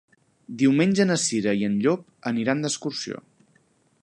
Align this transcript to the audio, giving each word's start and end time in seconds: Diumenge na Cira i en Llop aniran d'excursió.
Diumenge 0.61 1.05
na 1.11 1.17
Cira 1.25 1.55
i 1.59 1.69
en 1.69 1.77
Llop 1.85 2.03
aniran 2.33 2.65
d'excursió. 2.67 3.23